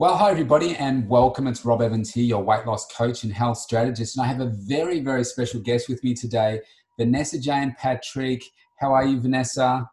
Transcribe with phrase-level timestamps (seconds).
[0.00, 1.46] Well, hi, everybody, and welcome.
[1.46, 4.16] It's Rob Evans here, your weight loss coach and health strategist.
[4.16, 6.62] And I have a very, very special guest with me today,
[6.98, 8.42] Vanessa Jane Patrick.
[8.78, 9.86] How are you, Vanessa?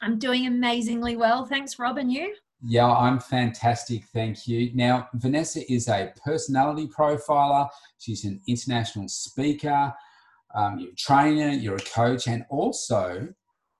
[0.00, 1.44] I'm doing amazingly well.
[1.44, 1.98] Thanks, Rob.
[1.98, 2.34] And you?
[2.62, 4.04] Yeah, I'm fantastic.
[4.14, 4.70] Thank you.
[4.74, 7.68] Now, Vanessa is a personality profiler,
[7.98, 9.92] she's an international speaker,
[10.54, 13.28] um, you're a trainer, you're a coach, and also,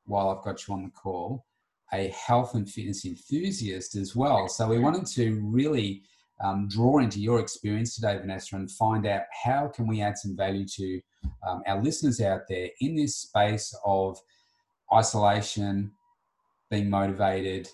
[0.04, 1.46] while I've got you on the call,
[1.92, 4.48] a health and fitness enthusiast as well.
[4.48, 6.02] So we wanted to really
[6.42, 10.36] um, draw into your experience today, Vanessa, and find out how can we add some
[10.36, 11.00] value to
[11.46, 14.18] um, our listeners out there in this space of
[14.94, 15.92] isolation,
[16.70, 17.68] being motivated,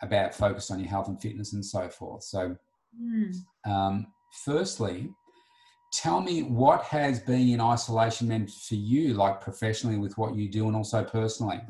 [0.00, 2.22] about focus on your health and fitness and so forth.
[2.22, 2.56] So,
[3.00, 3.34] mm.
[3.66, 4.06] um,
[4.44, 5.10] firstly,
[5.92, 10.48] tell me what has being in isolation meant for you, like professionally with what you
[10.48, 11.60] do and also personally.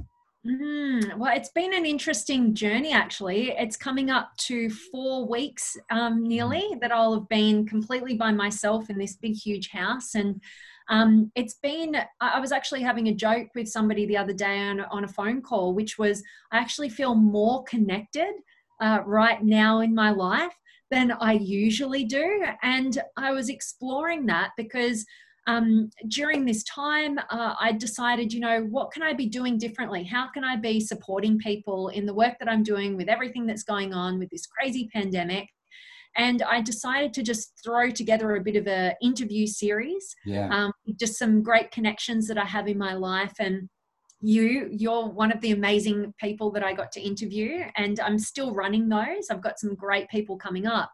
[0.48, 3.50] Mm, well, it's been an interesting journey actually.
[3.50, 6.80] It's coming up to four weeks um, nearly mm.
[6.80, 10.14] that I'll have been completely by myself in this big, huge house.
[10.14, 10.40] And
[10.88, 14.80] um, it's been, I was actually having a joke with somebody the other day on,
[14.80, 18.32] on a phone call, which was I actually feel more connected
[18.80, 20.54] uh, right now in my life
[20.90, 22.42] than I usually do.
[22.62, 25.04] And I was exploring that because
[25.48, 30.04] um, during this time, uh, I decided, you know, what can I be doing differently?
[30.04, 33.62] How can I be supporting people in the work that I'm doing with everything that's
[33.62, 35.48] going on with this crazy pandemic?
[36.16, 40.48] And I decided to just throw together a bit of an interview series, yeah.
[40.50, 43.32] um, just some great connections that I have in my life.
[43.38, 43.70] And
[44.20, 48.52] you, you're one of the amazing people that I got to interview, and I'm still
[48.52, 49.30] running those.
[49.30, 50.90] I've got some great people coming up.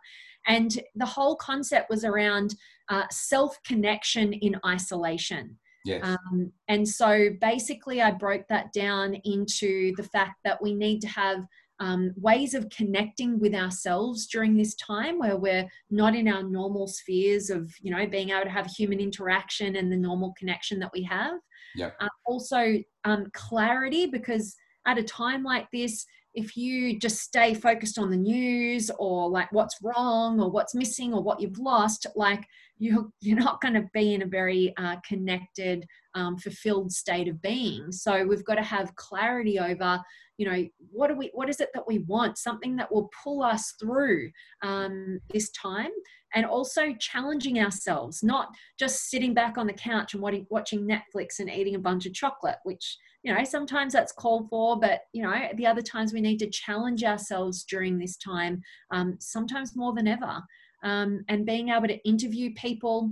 [0.47, 2.55] And the whole concept was around
[2.89, 5.59] uh, self connection in isolation.
[5.85, 6.03] Yes.
[6.03, 11.09] Um, and so basically, I broke that down into the fact that we need to
[11.09, 11.45] have
[11.81, 16.87] um, ways of connecting with ourselves during this time where we're not in our normal
[16.87, 20.93] spheres of, you know, being able to have human interaction and the normal connection that
[20.95, 21.35] we have.
[21.75, 21.91] Yeah.
[22.01, 27.99] Uh, also, um, clarity, because at a time like this, if you just stay focused
[27.99, 32.45] on the news or like what's wrong or what's missing or what you've lost, like
[32.79, 37.41] you're, you're not going to be in a very uh, connected, um, fulfilled state of
[37.41, 37.93] being.
[37.93, 40.01] So we've got to have clarity over,
[40.39, 42.39] you know, what do we, what is it that we want?
[42.39, 44.31] Something that will pull us through
[44.63, 45.91] um, this time
[46.35, 48.49] and also challenging ourselves, not
[48.79, 52.57] just sitting back on the couch and watching Netflix and eating a bunch of chocolate,
[52.65, 56.39] which, you know, sometimes that's called for, but, you know, the other times we need
[56.39, 58.61] to challenge ourselves during this time,
[58.91, 60.43] um, sometimes more than ever.
[60.85, 63.11] Um, and being able to interview people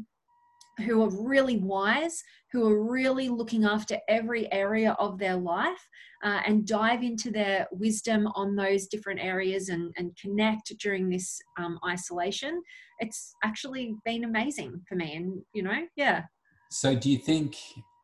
[0.78, 5.88] who are really wise, who are really looking after every area of their life
[6.24, 11.40] uh, and dive into their wisdom on those different areas and, and connect during this
[11.58, 12.62] um, isolation.
[13.00, 15.16] It's actually been amazing for me.
[15.16, 16.22] And, you know, yeah.
[16.70, 17.56] So, do you think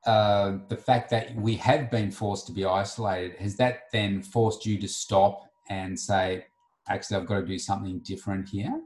[0.07, 4.67] uh, the fact that we have been forced to be isolated has that then forced
[4.67, 6.47] you to stop and say,
[6.89, 8.83] actually, I've got to do something different here?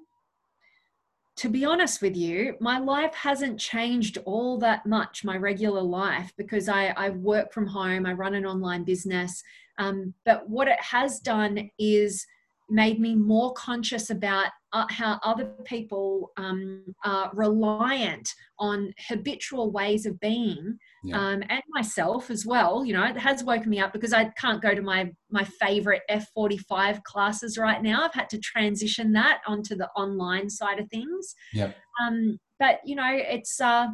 [1.37, 6.33] To be honest with you, my life hasn't changed all that much, my regular life,
[6.37, 9.43] because I, I work from home, I run an online business.
[9.79, 12.27] Um, but what it has done is
[12.69, 18.29] made me more conscious about uh, how other people um, are reliant
[18.59, 21.17] on habitual ways of being yeah.
[21.17, 24.63] um, and myself as well you know it has woken me up because i can't
[24.63, 29.75] go to my my favorite f45 classes right now i've had to transition that onto
[29.75, 31.73] the online side of things yeah.
[32.03, 33.89] um, but you know it's uh,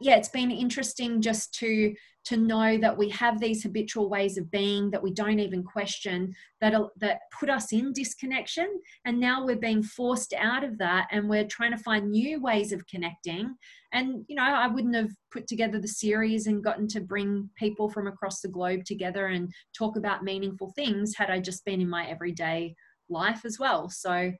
[0.00, 1.94] yeah it's been interesting just to
[2.24, 6.32] to know that we have these habitual ways of being that we don't even question
[6.60, 8.80] that that put us in disconnection.
[9.04, 12.72] And now we're being forced out of that and we're trying to find new ways
[12.72, 13.54] of connecting.
[13.92, 17.88] And you know i wouldn't have put together the series and gotten to bring people
[17.88, 21.88] from across the globe together and talk about meaningful things had i just been in
[21.88, 22.74] my everyday
[23.08, 23.88] life as well.
[23.88, 24.32] So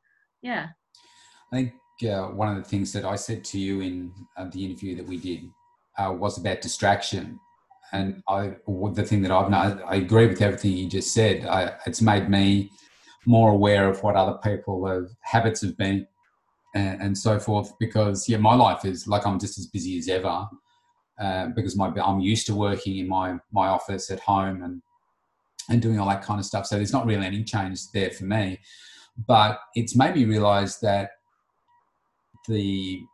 [0.42, 0.68] yeah.
[1.52, 1.72] I think
[2.02, 5.06] uh, one of the things that i said to you in uh, the interview that
[5.06, 5.48] we did
[5.98, 7.38] uh, was about distraction
[7.94, 11.46] and I, the thing that I've known, I agree with everything you just said.
[11.46, 12.72] I, it's made me
[13.24, 16.06] more aware of what other people have habits have been
[16.74, 17.72] and, and, so forth.
[17.78, 20.48] Because yeah, my life is like I'm just as busy as ever
[21.20, 24.82] uh, because my I'm used to working in my my office at home and
[25.70, 26.66] and doing all that kind of stuff.
[26.66, 28.58] So there's not really any change there for me.
[29.28, 31.10] But it's made me realize that
[32.48, 33.04] the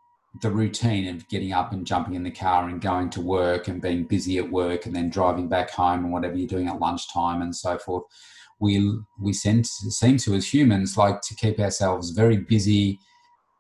[0.43, 3.83] the routine of getting up and jumping in the car and going to work and
[3.83, 7.43] being busy at work and then driving back home and whatever you're doing at lunchtime
[7.43, 8.05] and so forth
[8.61, 13.01] we we seem to, seem to as humans like to keep ourselves very busy,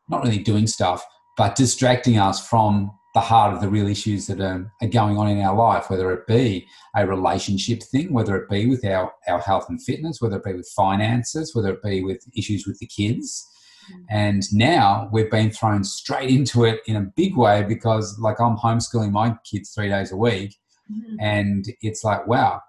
[0.08, 1.04] not really doing stuff,
[1.36, 5.26] but distracting us from the heart of the real issues that are, are going on
[5.26, 9.40] in our life, whether it be a relationship thing, whether it be with our, our
[9.40, 12.86] health and fitness, whether it be with finances, whether it be with issues with the
[12.86, 13.48] kids.
[13.92, 14.04] Mm.
[14.10, 18.56] And now we've been thrown straight into it in a big way because, like, I'm
[18.56, 20.56] homeschooling my kids three days a week.
[20.90, 21.16] Mm-hmm.
[21.20, 22.60] And it's like, wow,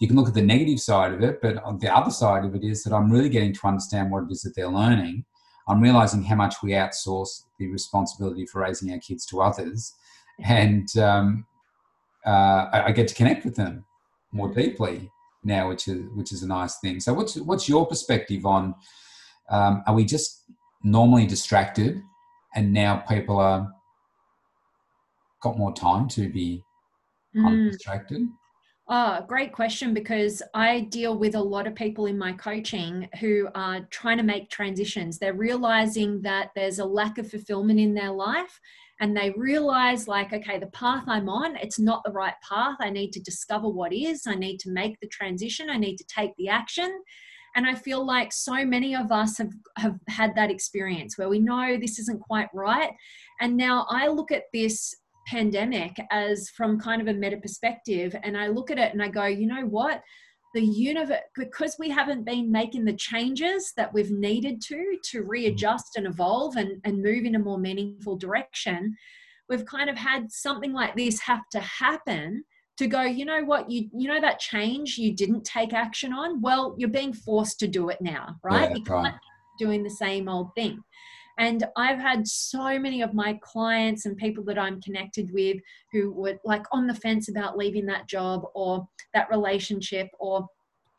[0.00, 2.54] you can look at the negative side of it, but on the other side of
[2.54, 5.24] it is that I'm really getting to understand what it is that they're learning.
[5.68, 9.92] I'm realizing how much we outsource the responsibility for raising our kids to others,
[10.42, 11.46] and um,
[12.24, 13.84] uh, I, I, get to connect with them
[14.32, 15.10] more deeply
[15.44, 17.00] now, which is which is a nice thing.
[17.00, 18.74] So, what's what's your perspective on?
[19.50, 20.37] Um, are we just
[20.82, 22.02] normally distracted,
[22.54, 23.72] and now people are
[25.42, 26.62] got more time to be
[27.36, 27.46] mm.
[27.46, 28.22] undistracted?
[28.90, 33.48] Oh, great question because I deal with a lot of people in my coaching who
[33.54, 35.18] are trying to make transitions.
[35.18, 38.58] They're realizing that there's a lack of fulfillment in their life
[39.00, 42.90] and they realize like okay the path i'm on it's not the right path i
[42.90, 46.34] need to discover what is i need to make the transition i need to take
[46.36, 47.00] the action
[47.58, 51.40] and i feel like so many of us have, have had that experience where we
[51.40, 52.92] know this isn't quite right.
[53.40, 54.94] And now i look at this
[55.26, 59.08] pandemic as from kind of a meta perspective and i look at it and i
[59.08, 60.02] go you know what?
[60.54, 65.96] The universe because we haven't been making the changes that we've needed to to readjust
[65.96, 68.96] and evolve and, and move in a more meaningful direction
[69.48, 72.44] we've kind of had something like this have to happen
[72.78, 76.40] to go you know what you you know that change you didn't take action on
[76.40, 79.14] well you're being forced to do it now right yeah, you can't right.
[79.58, 80.82] doing the same old thing
[81.38, 85.58] and I've had so many of my clients and people that I'm connected with
[85.92, 90.48] who were like on the fence about leaving that job or that relationship or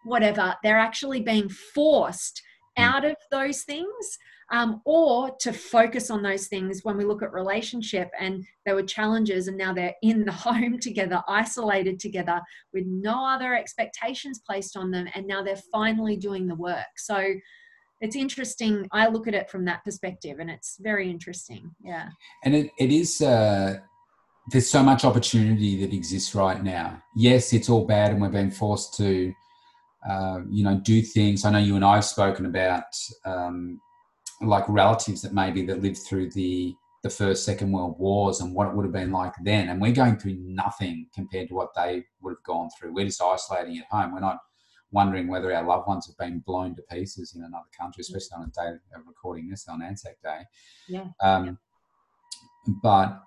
[0.05, 0.55] whatever.
[0.63, 2.41] They're actually being forced.
[2.79, 4.17] Out of those things
[4.51, 8.83] um, or to focus on those things when we look at relationship and there were
[8.83, 12.41] challenges and now they're in the home together isolated together
[12.73, 17.35] with no other expectations placed on them and now they're finally doing the work so
[18.01, 18.87] it's interesting.
[18.91, 21.71] I look at it from that perspective, and it's very interesting.
[21.83, 22.09] Yeah.
[22.43, 23.21] And it, it is.
[23.21, 23.79] Uh,
[24.51, 27.03] there's so much opportunity that exists right now.
[27.15, 29.33] Yes, it's all bad, and we're being forced to,
[30.07, 31.45] uh, you know, do things.
[31.45, 32.83] I know you and I have spoken about,
[33.25, 33.81] um,
[34.41, 38.67] like relatives that maybe that lived through the the first, second world wars and what
[38.67, 42.03] it would have been like then, and we're going through nothing compared to what they
[42.21, 42.93] would have gone through.
[42.93, 44.13] We're just isolating at home.
[44.13, 44.39] We're not
[44.91, 48.43] wondering whether our loved ones have been blown to pieces in another country, especially on
[48.43, 50.39] a day of recording this on Anzac Day.
[50.87, 51.05] Yeah.
[51.21, 51.57] Um,
[52.83, 53.21] but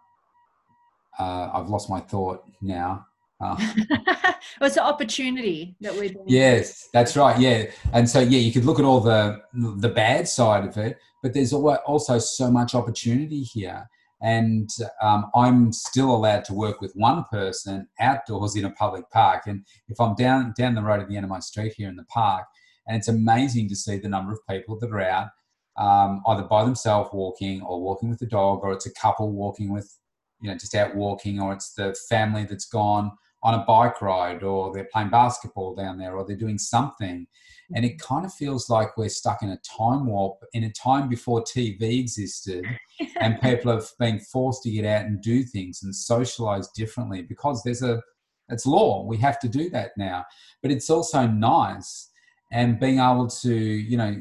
[1.19, 3.07] uh, I've lost my thought now.
[3.43, 3.57] Uh,
[3.91, 6.25] well, it's an opportunity that we're doing.
[6.27, 7.39] Yes, that's right.
[7.39, 10.99] Yeah, and so yeah, you could look at all the the bad side of it,
[11.23, 13.89] but there's also so much opportunity here
[14.23, 14.71] and
[15.03, 19.43] um, I'm still allowed to work with one person outdoors in a public park.
[19.47, 21.97] And if I'm down down the road at the end of my street here in
[21.97, 22.47] the park,
[22.87, 25.29] and it's amazing to see the number of people that are out
[25.77, 29.73] um, either by themselves walking or walking with the dog, or it's a couple walking
[29.73, 29.93] with
[30.41, 33.11] you know just out walking, or it's the family that's gone
[33.43, 37.27] on a bike ride, or they're playing basketball down there, or they're doing something.
[37.69, 37.77] Hmm.
[37.77, 41.09] And it kind of feels like we're stuck in a time warp in a time
[41.09, 42.65] before TV existed
[43.21, 47.63] and people have been forced to get out and do things and socialize differently because
[47.63, 48.01] there's a,
[48.49, 49.05] it's law.
[49.05, 50.25] We have to do that now.
[50.63, 52.11] But it's also nice
[52.53, 54.15] and being able to, you know,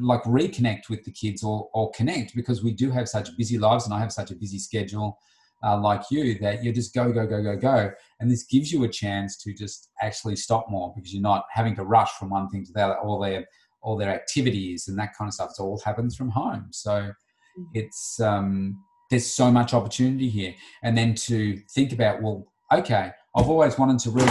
[0.00, 3.84] like reconnect with the kids or, or connect because we do have such busy lives
[3.84, 5.18] and I have such a busy schedule
[5.64, 7.90] uh, like you that you just go, go, go, go, go.
[8.18, 11.74] And this gives you a chance to just actually stop more because you're not having
[11.76, 13.44] to rush from one thing to the other, all their,
[13.82, 15.50] all their activities and that kind of stuff.
[15.58, 16.68] It all happens from home.
[16.70, 17.64] So mm.
[17.74, 20.54] it's, um, there's so much opportunity here.
[20.82, 24.28] And then to think about, well, okay, I've always wanted to read,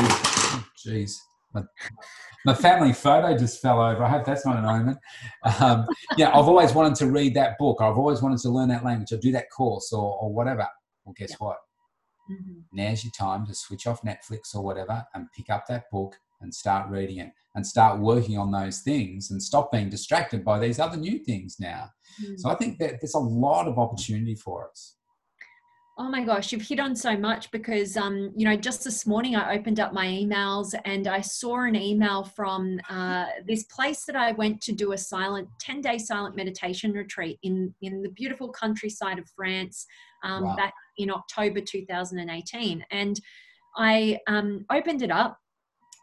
[0.85, 1.15] jeez,
[1.53, 1.63] my,
[2.45, 4.03] my family photo just fell over.
[4.03, 4.97] I hope that's not an omen.
[5.59, 5.85] Um,
[6.17, 7.77] yeah, I've always wanted to read that book.
[7.81, 10.67] I've always wanted to learn that language or do that course or, or whatever.
[11.09, 11.37] Well, guess yeah.
[11.39, 11.57] what?
[12.31, 12.59] Mm-hmm.
[12.71, 16.53] Now's your time to switch off Netflix or whatever and pick up that book and
[16.53, 20.79] start reading it and start working on those things and stop being distracted by these
[20.79, 21.89] other new things now.
[22.21, 22.35] Mm-hmm.
[22.37, 24.97] So I think that there's a lot of opportunity for us.
[25.97, 29.35] Oh my gosh, you've hit on so much because, um, you know, just this morning
[29.35, 34.15] I opened up my emails and I saw an email from uh, this place that
[34.15, 38.49] I went to do a silent 10 day silent meditation retreat in, in the beautiful
[38.49, 39.85] countryside of France
[40.23, 40.55] um, wow.
[40.55, 42.85] back in October 2018.
[42.91, 43.19] And
[43.75, 45.39] I um, opened it up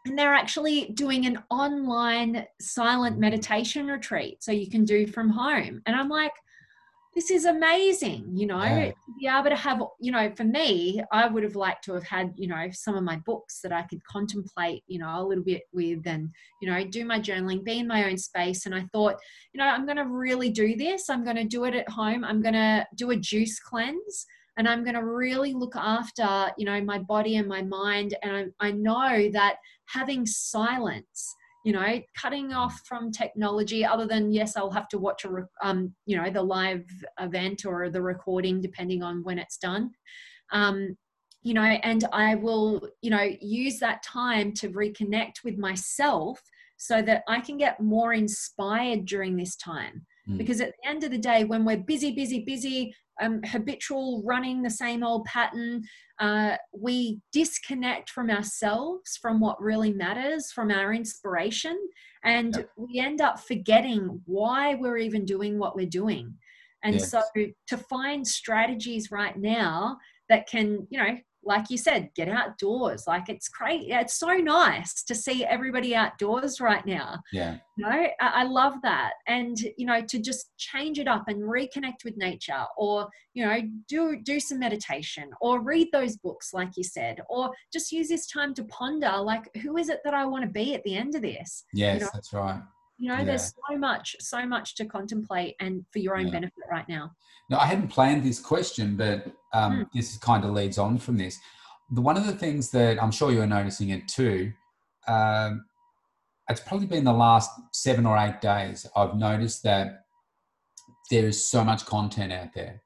[0.05, 5.81] and they're actually doing an online silent meditation retreat so you can do from home.
[5.85, 6.31] And i'm like
[7.17, 8.91] this is amazing you know yeah.
[8.91, 12.03] to be able to have you know for me i would have liked to have
[12.03, 15.43] had you know some of my books that i could contemplate you know a little
[15.43, 16.29] bit with and
[16.61, 18.67] you know do my journaling be in my own space.
[18.67, 19.15] And i thought
[19.51, 21.09] you know i'm going to really do this.
[21.09, 22.23] I'm going to do it at home.
[22.23, 24.25] I'm going to do a juice cleanse
[24.57, 28.51] and i'm going to really look after you know my body and my mind and
[28.59, 34.55] I, I know that having silence you know cutting off from technology other than yes
[34.55, 35.29] i'll have to watch a
[35.61, 36.85] um, you know the live
[37.19, 39.91] event or the recording depending on when it's done
[40.51, 40.95] um,
[41.41, 46.41] you know and i will you know use that time to reconnect with myself
[46.77, 50.37] so that i can get more inspired during this time mm.
[50.37, 54.61] because at the end of the day when we're busy busy busy um, habitual running
[54.61, 55.83] the same old pattern.
[56.19, 61.77] Uh, we disconnect from ourselves, from what really matters, from our inspiration,
[62.23, 62.69] and yep.
[62.75, 66.33] we end up forgetting why we're even doing what we're doing.
[66.83, 67.11] And yes.
[67.11, 69.97] so to find strategies right now
[70.29, 71.17] that can, you know,
[71.47, 73.07] like you said, get outdoors.
[73.07, 73.85] Like it's great.
[73.87, 77.21] It's so nice to see everybody outdoors right now.
[77.31, 77.57] Yeah.
[77.77, 79.13] You know, I, I love that.
[79.27, 83.61] And, you know, to just change it up and reconnect with nature or, you know,
[83.87, 88.27] do do some meditation or read those books, like you said, or just use this
[88.27, 91.15] time to ponder like who is it that I want to be at the end
[91.15, 91.63] of this?
[91.73, 92.09] Yes, you know?
[92.13, 92.61] that's right.
[92.97, 93.23] You know, yeah.
[93.23, 96.33] there's so much, so much to contemplate and for your own yeah.
[96.33, 97.11] benefit right now.
[97.49, 99.87] No, I hadn't planned this question, but um, mm.
[99.93, 101.37] this kind of leads on from this.
[101.91, 104.51] The, one of the things that I'm sure you're noticing it too,
[105.07, 105.65] um,
[106.49, 108.85] it's probably been the last seven or eight days.
[108.95, 110.03] I've noticed that
[111.11, 112.81] there is so much content out there.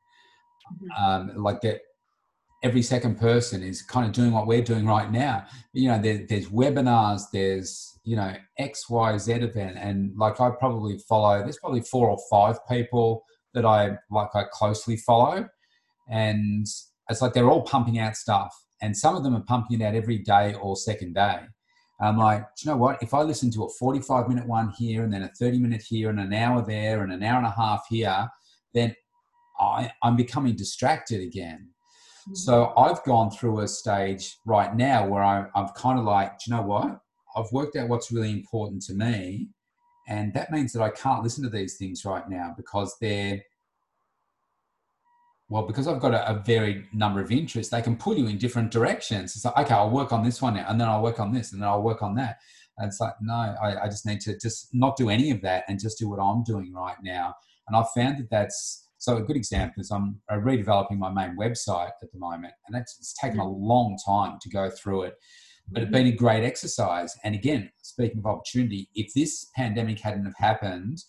[0.71, 1.03] Mm-hmm.
[1.03, 1.81] Um, like that,
[2.63, 5.45] every second person is kind of doing what we're doing right now.
[5.73, 10.49] You know, there, there's webinars, there's you know X, Y, Z event, and like I
[10.51, 11.39] probably follow.
[11.39, 15.47] There's probably four or five people that I like I closely follow,
[16.09, 16.65] and
[17.09, 19.95] it's like they're all pumping out stuff, and some of them are pumping it out
[19.95, 21.39] every day or second day.
[22.01, 23.01] I'm like, do you know what?
[23.03, 26.09] If I listen to a 45 minute one here, and then a 30 minute here,
[26.09, 28.27] and an hour there, and an hour and a half here,
[28.73, 28.95] then
[29.59, 31.69] I, I'm becoming distracted again.
[32.21, 32.35] Mm-hmm.
[32.35, 36.51] So I've gone through a stage right now where I, I'm kind of like, do
[36.51, 36.99] you know what?
[37.35, 39.49] I've worked out what's really important to me.
[40.07, 43.41] And that means that I can't listen to these things right now because they're,
[45.47, 48.37] well, because I've got a, a varied number of interests, they can pull you in
[48.37, 49.35] different directions.
[49.35, 51.51] It's like, okay, I'll work on this one now, and then I'll work on this,
[51.51, 52.37] and then I'll work on that.
[52.77, 55.65] And it's like, no, I, I just need to just not do any of that
[55.67, 57.35] and just do what I'm doing right now.
[57.67, 61.35] And I've found that that's so a good example is I'm uh, redeveloping my main
[61.35, 65.15] website at the moment, and that's it's taken a long time to go through it
[65.71, 67.15] but it's been a great exercise.
[67.23, 71.03] And again, speaking of opportunity, if this pandemic hadn't have happened,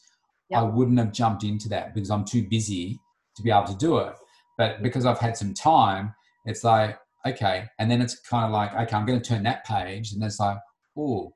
[0.51, 0.61] yep.
[0.61, 3.01] I wouldn't have jumped into that because I'm too busy
[3.37, 4.15] to be able to do it.
[4.59, 7.67] But because I've had some time, it's like, okay.
[7.79, 10.13] And then it's kind of like, okay, I'm going to turn that page.
[10.13, 10.59] And then it's like,
[10.97, 11.35] oh,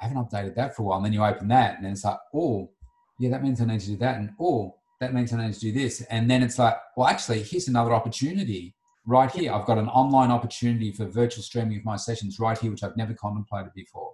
[0.00, 0.96] I haven't updated that for a while.
[0.98, 2.70] And then you open that and then it's like, oh,
[3.18, 4.16] yeah, that means I need to do that.
[4.16, 6.02] And oh, that means I need to do this.
[6.02, 8.74] And then it's like, well, actually, here's another opportunity
[9.06, 9.52] right here.
[9.52, 12.96] I've got an online opportunity for virtual streaming of my sessions right here, which I've
[12.96, 14.12] never contemplated before.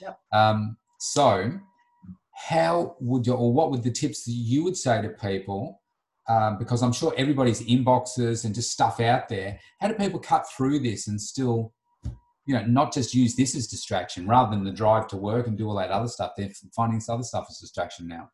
[0.00, 0.18] Yep.
[0.32, 1.52] Um, so,
[2.48, 5.80] how would you, or what would the tips that you would say to people?
[6.28, 9.58] Um, because I'm sure everybody's inboxes and just stuff out there.
[9.80, 11.74] How do people cut through this and still,
[12.46, 15.58] you know, not just use this as distraction rather than the drive to work and
[15.58, 16.32] do all that other stuff?
[16.36, 18.30] They're finding this other stuff as distraction now.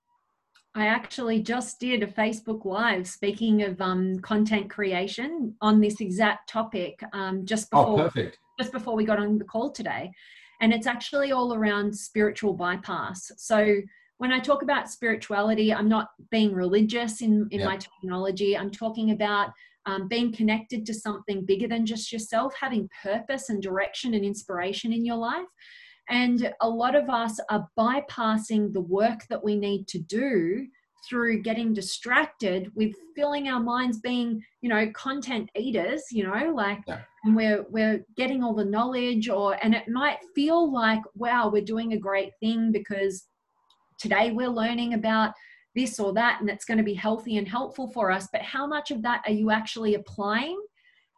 [0.78, 6.48] I actually just did a Facebook Live speaking of um, content creation on this exact
[6.48, 8.30] topic um, just oh, before oh,
[8.60, 10.12] just before we got on the call today,
[10.60, 13.32] and it's actually all around spiritual bypass.
[13.38, 13.74] So
[14.18, 18.56] when I talk about spirituality, I'm not being religious in in my terminology.
[18.56, 19.50] I'm talking about
[19.86, 24.92] um, being connected to something bigger than just yourself, having purpose and direction and inspiration
[24.92, 25.48] in your life.
[26.08, 30.66] And a lot of us are bypassing the work that we need to do
[31.08, 36.80] through getting distracted with filling our minds being you know content eaters you know like
[36.86, 37.00] yeah.
[37.24, 41.62] and we're we're getting all the knowledge or and it might feel like wow we're
[41.62, 43.26] doing a great thing because
[43.98, 45.32] today we're learning about
[45.74, 48.66] this or that and it's going to be healthy and helpful for us but how
[48.66, 50.60] much of that are you actually applying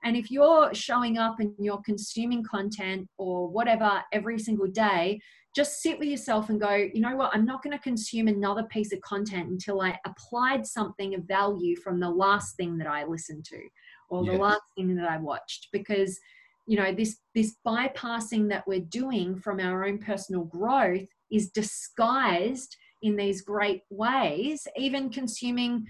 [0.04, 5.20] and if you're showing up and you're consuming content or whatever every single day,
[5.54, 8.62] just sit with yourself and go, you know what, I'm not going to consume another
[8.64, 13.04] piece of content until I applied something of value from the last thing that I
[13.04, 13.60] listened to
[14.08, 15.68] or the last thing that I watched.
[15.72, 16.18] Because,
[16.66, 22.76] you know this this bypassing that we're doing from our own personal growth is disguised
[23.02, 25.84] in these great ways even consuming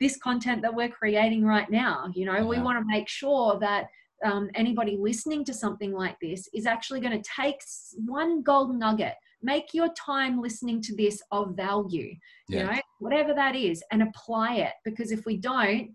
[0.00, 2.44] this content that we're creating right now you know yeah.
[2.44, 3.86] we want to make sure that
[4.24, 7.56] um, anybody listening to something like this is actually going to take
[8.06, 12.14] one golden nugget make your time listening to this of value
[12.48, 12.60] yeah.
[12.60, 15.90] you know whatever that is and apply it because if we don't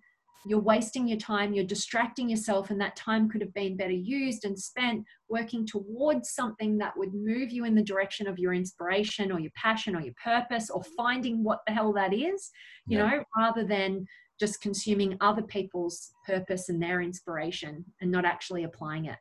[0.46, 4.46] you're wasting your time, you're distracting yourself, and that time could have been better used
[4.46, 9.32] and spent working towards something that would move you in the direction of your inspiration
[9.32, 12.52] or your passion or your purpose or finding what the hell that is,
[12.88, 13.10] you yeah.
[13.10, 14.06] know, rather than
[14.40, 19.18] just consuming other people's purpose and their inspiration and not actually applying it.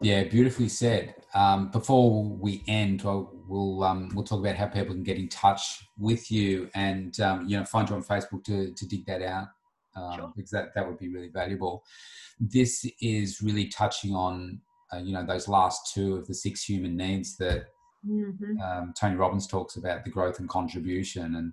[0.00, 1.14] Yeah, beautifully said.
[1.34, 5.28] Um, before we end, we'll we'll, um, we'll talk about how people can get in
[5.28, 9.22] touch with you and um, you know find you on Facebook to to dig that
[9.22, 9.48] out
[9.96, 10.32] um, sure.
[10.34, 11.84] because that, that would be really valuable.
[12.40, 14.60] This is really touching on,
[14.92, 17.66] uh, you know, those last two of the six human needs that
[18.06, 18.60] mm-hmm.
[18.60, 21.36] um, Tony Robbins talks about, the growth and contribution.
[21.36, 21.52] And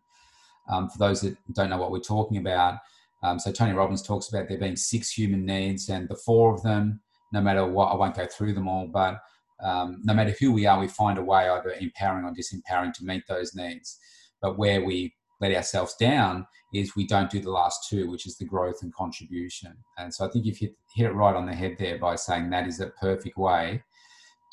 [0.69, 2.79] um, for those that don't know what we're talking about,
[3.23, 6.63] um, so Tony Robbins talks about there being six human needs, and the four of
[6.63, 9.21] them, no matter what, I won't go through them all, but
[9.61, 13.05] um, no matter who we are, we find a way either empowering or disempowering to
[13.05, 13.99] meet those needs.
[14.41, 18.37] But where we let ourselves down is we don't do the last two, which is
[18.37, 19.75] the growth and contribution.
[19.97, 22.49] And so I think you've hit, hit it right on the head there by saying
[22.51, 23.83] that is a perfect way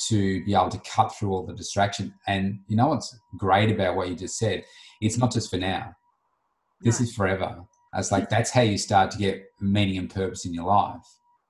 [0.08, 2.14] to be able to cut through all the distraction.
[2.26, 4.64] And you know what's great about what you just said?
[5.00, 5.94] It's not just for now.
[6.80, 7.64] This is forever.
[7.94, 11.02] It's like that's how you start to get meaning and purpose in your life.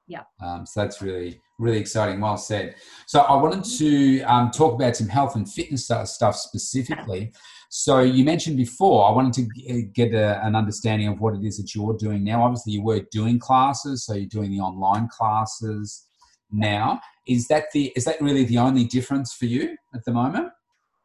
[0.06, 0.22] Yeah.
[0.42, 2.20] Um, so that's really, really exciting.
[2.20, 2.76] Well said.
[3.06, 7.32] So I wanted to um, talk about some health and fitness stuff specifically.
[7.70, 11.58] So you mentioned before, I wanted to get a, an understanding of what it is
[11.58, 12.42] that you're doing now.
[12.42, 16.06] Obviously, you were doing classes, so you're doing the online classes
[16.50, 17.00] now.
[17.26, 20.48] Is that the is that really the only difference for you at the moment?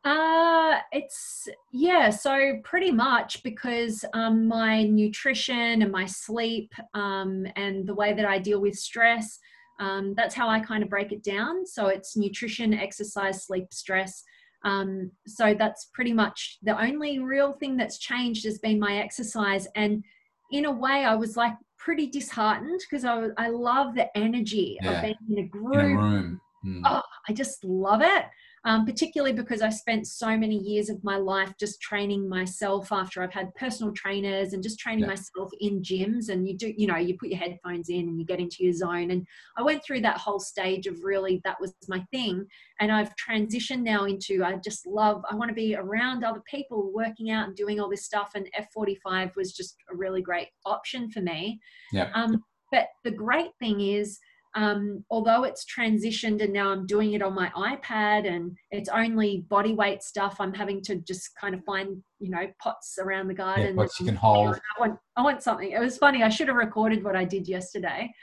[0.06, 2.10] Uh, it's yeah.
[2.10, 8.26] So pretty much because um, my nutrition and my sleep um, and the way that
[8.26, 9.38] I deal with stress,
[9.82, 11.66] um, that's how I kind of break it down.
[11.66, 14.24] So it's nutrition, exercise, sleep, stress
[14.64, 19.68] um, so that's pretty much the only real thing that's changed has been my exercise.
[19.76, 20.04] And
[20.52, 24.92] in a way, I was like pretty disheartened because I, I love the energy yeah.
[24.92, 25.76] of being in a group.
[25.76, 26.42] In a room.
[26.66, 26.82] Mm.
[26.86, 28.26] Oh, I just love it
[28.66, 33.22] um, particularly because I spent so many years of my life just training myself after
[33.22, 35.08] I've had personal trainers and just training yeah.
[35.08, 36.30] myself in gyms.
[36.30, 38.72] And you do, you know, you put your headphones in and you get into your
[38.72, 39.12] zone.
[39.12, 42.46] And I went through that whole stage of really that was my thing.
[42.80, 46.90] And I've transitioned now into I just love, I want to be around other people
[46.94, 48.32] working out and doing all this stuff.
[48.36, 51.60] And F45 was just a really great option for me.
[51.92, 52.12] Yeah.
[52.16, 54.20] Um, but the great thing is,
[54.56, 59.46] um, although it's transitioned and now I'm doing it on my iPad and it's only
[59.50, 63.34] body weight stuff, I'm having to just kind of find, you know, pots around the
[63.34, 63.76] garden.
[63.76, 64.56] Yeah, pots you can hold.
[64.56, 65.72] I want, I want something.
[65.72, 66.22] It was funny.
[66.22, 68.14] I should have recorded what I did yesterday.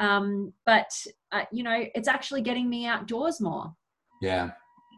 [0.00, 0.90] Um, but,
[1.30, 3.72] uh, you know, it's actually getting me outdoors more.
[4.20, 4.50] Yeah.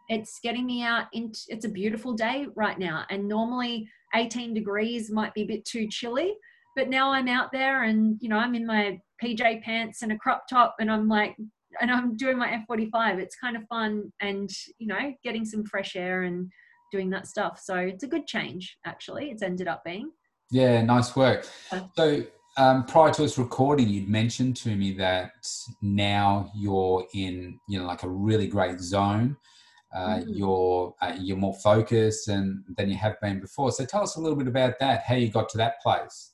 [0.09, 1.07] It's getting me out.
[1.13, 3.05] Into, it's a beautiful day right now.
[3.11, 6.35] And normally 18 degrees might be a bit too chilly
[6.77, 10.19] but now I'm out there and you know I'm in my PJ pants and a
[10.19, 11.37] crop top and I'm like
[11.81, 15.97] and I'm doing my F45 it's kind of fun and you know getting some fresh
[15.97, 16.51] air and
[16.91, 17.61] doing that stuff.
[17.63, 19.31] So it's a good change actually.
[19.31, 20.11] It's ended up being.
[20.51, 21.47] Yeah nice work.
[21.97, 22.25] So
[22.57, 25.33] um, prior to us recording you'd mentioned to me that
[25.83, 29.37] now you're in you know like a really great zone.
[29.95, 30.35] Uh, mm-hmm.
[30.35, 33.73] you're uh, you're more focused and than you have been before.
[33.73, 36.33] So tell us a little bit about that how you got to that place.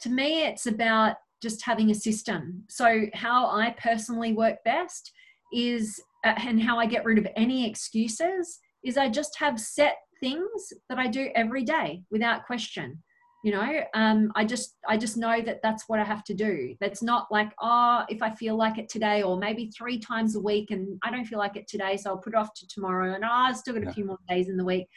[0.00, 2.64] To me, it's about just having a system.
[2.68, 5.12] So, how I personally work best
[5.52, 9.96] is, uh, and how I get rid of any excuses, is I just have set
[10.20, 13.02] things that I do every day without question.
[13.44, 16.74] You know, um, I just I just know that that's what I have to do.
[16.80, 20.40] That's not like oh, if I feel like it today, or maybe three times a
[20.40, 23.14] week, and I don't feel like it today, so I'll put it off to tomorrow.
[23.14, 24.88] And oh, I've still got a few more days in the week.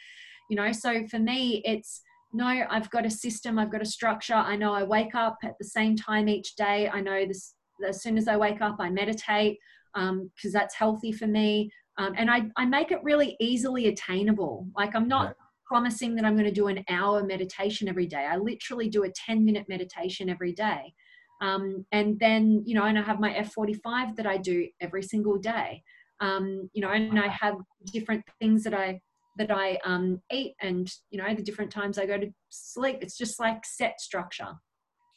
[0.50, 2.02] You know, so for me, it's
[2.32, 4.34] no, I've got a system, I've got a structure.
[4.34, 6.88] I know I wake up at the same time each day.
[6.88, 7.54] I know this
[7.86, 9.58] as soon as I wake up, I meditate
[9.94, 11.70] because um, that's healthy for me.
[11.98, 14.66] Um, and I, I make it really easily attainable.
[14.76, 15.34] Like I'm not
[15.66, 18.26] promising that I'm going to do an hour meditation every day.
[18.26, 20.94] I literally do a 10 minute meditation every day.
[21.40, 25.38] Um, and then, you know, and I have my F45 that I do every single
[25.38, 25.82] day.
[26.20, 27.56] Um, you know, and I have
[27.92, 29.00] different things that I
[29.36, 32.98] that I um, eat and you know the different times I go to sleep.
[33.00, 34.48] It's just like set structure.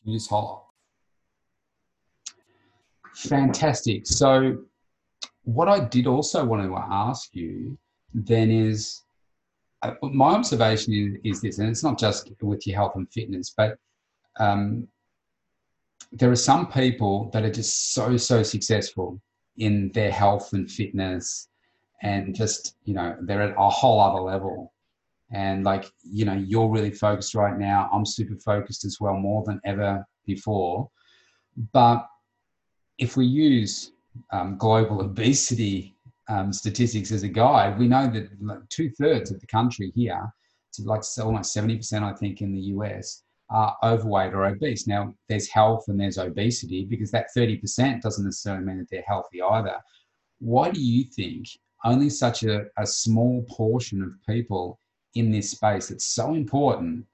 [0.04, 0.62] Can you just hold?
[3.15, 4.06] Fantastic.
[4.08, 4.58] So
[5.43, 7.78] what I did also want to ask you
[8.13, 9.01] then is
[9.82, 13.54] uh, my observation is, is, this, and it's not just with your health and fitness,
[13.56, 13.78] but
[14.39, 14.88] um,
[16.12, 19.21] there are some people that are just so, so successful
[19.58, 21.47] in their health and fitness
[22.01, 24.73] and just, you know, they're at a whole other level.
[25.31, 27.89] And like, you know, you're really focused right now.
[27.91, 30.89] I'm super focused as well, more than ever before.
[31.73, 32.05] But
[32.97, 33.91] if we use
[34.31, 35.95] um, global obesity
[36.27, 40.31] um, statistics as a guide, we know that like two thirds of the country here,
[40.73, 44.88] to like almost 70%, I think, in the US, are overweight or obese.
[44.88, 49.41] Now, there's health and there's obesity because that 30% doesn't necessarily mean that they're healthy
[49.41, 49.77] either.
[50.39, 51.47] Why do you think
[51.85, 54.79] only such a, a small portion of people
[55.13, 55.87] in this space.
[55.87, 57.05] That's so important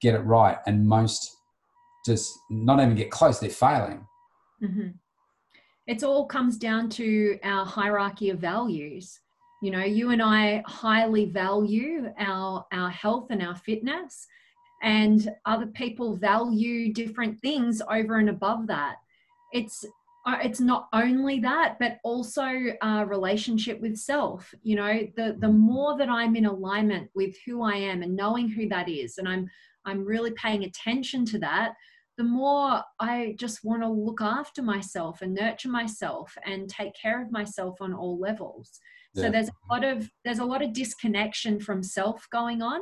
[0.00, 1.36] get it right and most
[2.04, 4.06] just not even get close, they're failing?
[4.62, 4.88] Mm-hmm.
[5.86, 9.20] It all comes down to our hierarchy of values.
[9.62, 14.26] You know you and i highly value our our health and our fitness
[14.82, 18.96] and other people value different things over and above that.
[19.54, 19.86] It's
[20.26, 22.48] Uh, it's not only that but also
[22.82, 25.58] a relationship with self you know the the mm.
[25.58, 29.28] more that i'm in alignment with who i am and knowing who that is and
[29.28, 29.46] i'm
[29.84, 31.74] i'm really paying attention to that
[32.16, 37.20] the more I just want to look after myself and nurture myself and take care
[37.20, 38.78] of myself on all levels.
[39.14, 39.24] Yeah.
[39.24, 39.70] So there's a mm.
[39.70, 42.80] lot of there's a lot of disconnection from self going on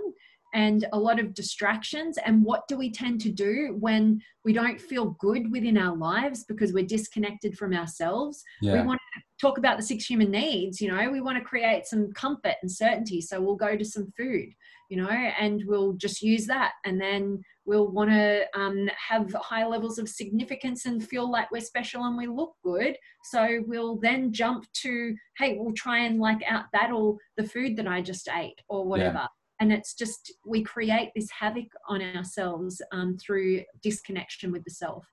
[0.53, 4.81] and a lot of distractions and what do we tend to do when we don't
[4.81, 8.75] feel good within our lives because we're disconnected from ourselves yeah.
[8.75, 11.87] we want to talk about the six human needs you know we want to create
[11.87, 14.49] some comfort and certainty so we'll go to some food
[14.91, 19.67] you know and we'll just use that and then we'll want to um, have high
[19.67, 22.97] levels of significance and feel like we're special and we look good.
[23.25, 27.87] So we'll then jump to, hey, we'll try and like out battle the food that
[27.87, 29.19] I just ate or whatever.
[29.19, 29.27] Yeah.
[29.63, 35.07] And it's just, we create this havoc on ourselves um, through disconnection with the self.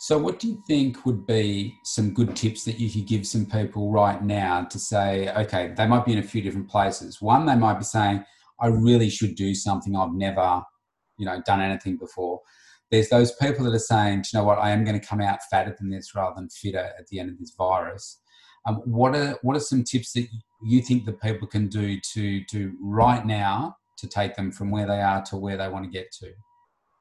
[0.00, 3.44] So, what do you think would be some good tips that you could give some
[3.44, 7.20] people right now to say, okay, they might be in a few different places?
[7.20, 8.24] One, they might be saying,
[8.58, 10.62] I really should do something I've never
[11.18, 12.40] you know done anything before
[12.90, 15.38] there's those people that are saying you know what i am going to come out
[15.50, 18.20] fatter than this rather than fitter at the end of this virus
[18.66, 20.26] um, what are what are some tips that
[20.64, 24.86] you think that people can do to to right now to take them from where
[24.86, 26.32] they are to where they want to get to?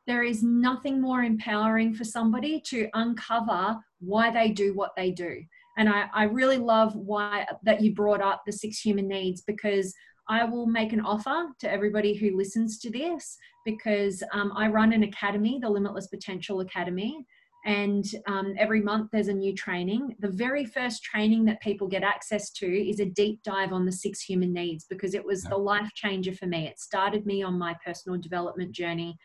[0.08, 5.42] There is nothing more empowering for somebody to uncover why they do what they do.
[5.78, 9.94] And I, I really love why that you brought up the six human needs because
[10.30, 14.94] I will make an offer to everybody who listens to this because um, I run
[14.94, 17.26] an academy, the Limitless Potential Academy,
[17.66, 20.16] and um, every month there's a new training.
[20.20, 23.92] The very first training that people get access to is a deep dive on the
[23.92, 26.68] six human needs because it was the life changer for me.
[26.68, 29.18] It started me on my personal development journey.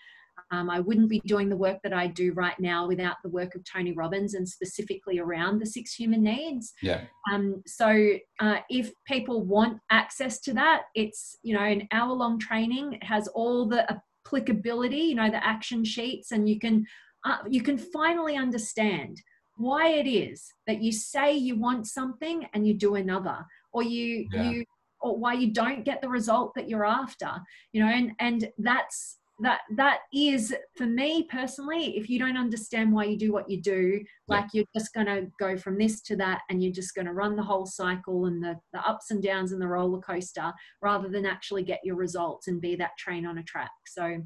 [0.51, 3.55] Um, I wouldn't be doing the work that I do right now without the work
[3.55, 6.73] of Tony Robbins and specifically around the six human needs.
[6.83, 7.03] Yeah.
[7.31, 12.39] Um, so uh, if people want access to that, it's you know an hour long
[12.39, 12.95] training.
[12.95, 13.87] It has all the
[14.27, 16.87] applicability, you know, the action sheets, and you can
[17.25, 19.21] uh, you can finally understand
[19.57, 24.27] why it is that you say you want something and you do another, or you
[24.33, 24.51] yeah.
[24.51, 24.65] you
[25.03, 27.31] or why you don't get the result that you're after
[27.73, 32.93] you know and and that's that that is for me personally if you don't understand
[32.93, 36.15] why you do what you do like you're just going to go from this to
[36.15, 39.23] that and you're just going to run the whole cycle and the, the ups and
[39.23, 40.53] downs and the roller coaster
[40.83, 44.19] rather than actually get your results and be that train on a track so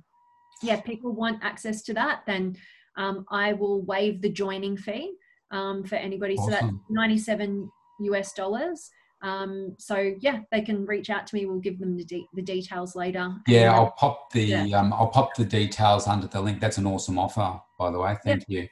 [0.62, 2.56] yeah people want access to that then
[2.96, 5.12] um, i will waive the joining fee
[5.50, 6.52] um, for anybody awesome.
[6.52, 8.90] so that's 97 us dollars
[9.24, 11.46] um, so yeah, they can reach out to me.
[11.46, 13.34] We'll give them the, de- the details later.
[13.48, 14.78] Yeah, I'll pop the yeah.
[14.78, 16.60] um, I'll pop the details under the link.
[16.60, 18.18] That's an awesome offer, by the way.
[18.22, 18.60] Thank yeah.
[18.60, 18.68] you.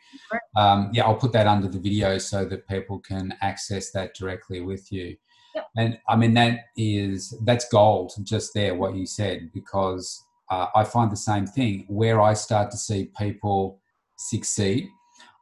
[0.55, 4.61] Um, yeah, I'll put that under the video so that people can access that directly
[4.61, 5.17] with you.
[5.55, 5.67] Yep.
[5.79, 10.85] And I mean that is that's gold just there what you said because uh, I
[10.85, 13.81] find the same thing where I start to see people
[14.23, 14.89] succeed.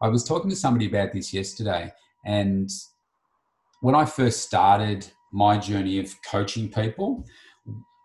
[0.02, 1.92] I was talking to somebody about this yesterday,
[2.24, 2.70] and
[3.80, 7.24] when I first started my journey of coaching people,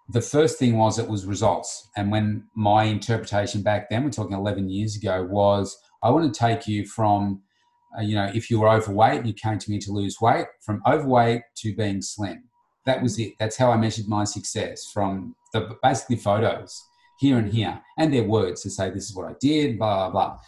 [0.10, 1.90] the first thing was it was results.
[1.98, 6.40] And when my interpretation back then, we're talking 11 years ago, was I want to
[6.40, 7.42] take you from,
[7.98, 10.46] uh, you know, if you were overweight and you came to me to lose weight,
[10.62, 12.44] from overweight to being slim.
[12.86, 13.34] That was it.
[13.40, 16.84] That's how I measured my success from the basically photos
[17.18, 20.28] here and here and their words to say this is what I did, blah, blah,
[20.28, 20.40] blah.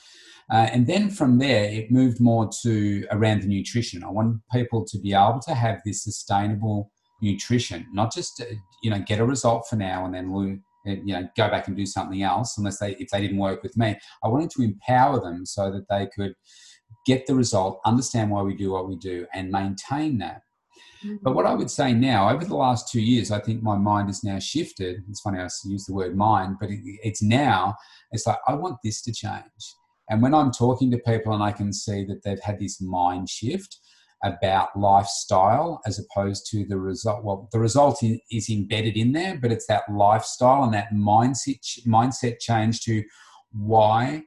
[0.51, 4.03] Uh, and then from there, it moved more to around the nutrition.
[4.03, 8.91] I want people to be able to have this sustainable nutrition, not just to, you
[8.91, 11.85] know get a result for now and then lose, you know go back and do
[11.85, 13.97] something else unless they if they didn't work with me.
[14.23, 16.33] I wanted to empower them so that they could
[17.05, 20.41] get the result, understand why we do what we do, and maintain that.
[21.21, 24.09] But what I would say now, over the last two years, I think my mind
[24.09, 25.03] has now shifted.
[25.09, 27.75] It's funny I use the word mind, but it, it's now,
[28.11, 29.43] it's like, I want this to change.
[30.09, 33.29] And when I'm talking to people and I can see that they've had this mind
[33.29, 33.77] shift
[34.23, 39.51] about lifestyle as opposed to the result, well, the result is embedded in there, but
[39.51, 43.03] it's that lifestyle and that mindset, mindset change to
[43.51, 44.23] why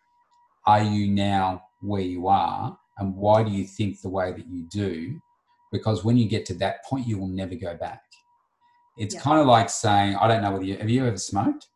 [0.67, 4.67] are you now where you are and why do you think the way that you
[4.71, 5.19] do?
[5.73, 8.03] because when you get to that point, you will never go back.
[8.99, 9.21] It's yeah.
[9.21, 11.69] kind of like saying, I don't know whether you have you ever smoked?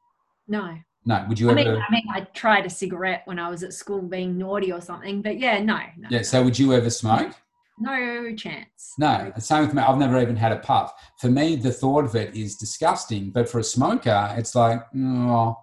[0.48, 0.76] No.
[1.06, 1.24] No.
[1.28, 1.72] Would you I ever?
[1.74, 4.80] Mean, I mean, I tried a cigarette when I was at school being naughty or
[4.80, 5.78] something, but yeah, no.
[5.98, 6.22] no yeah.
[6.22, 7.34] So would you ever smoke?
[7.78, 8.94] No chance.
[8.98, 9.82] No, same with me.
[9.82, 10.92] I've never even had a puff.
[11.20, 13.30] For me, the thought of it is disgusting.
[13.30, 15.56] But for a smoker, it's like, oh,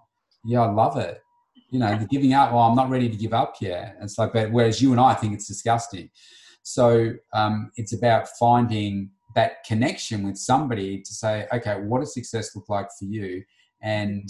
[0.44, 1.22] yeah, I love it.
[1.70, 2.52] You know, the giving up.
[2.52, 3.96] Well, I'm not ready to give up yet.
[4.02, 6.10] It's like, but whereas you and I think it's disgusting.
[6.62, 12.54] So um, it's about finding that connection with somebody to say, okay, what does success
[12.54, 13.42] look like for you?
[13.80, 14.28] And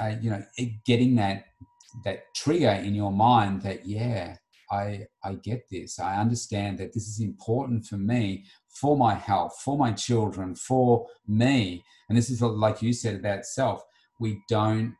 [0.00, 0.42] uh, you know,
[0.84, 1.46] getting that
[2.04, 4.36] that trigger in your mind that yeah,
[4.70, 5.98] I I get this.
[5.98, 11.06] I understand that this is important for me, for my health, for my children, for
[11.26, 11.82] me.
[12.08, 13.82] And this is like you said about self.
[14.20, 14.94] We don't